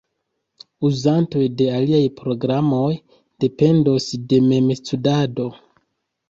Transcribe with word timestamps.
Uzantoj 0.87 1.43
de 1.59 1.67
aliaj 1.79 1.99
programoj 2.21 2.87
dependos 3.45 4.09
de 4.33 4.41
memstudado. 4.49 5.47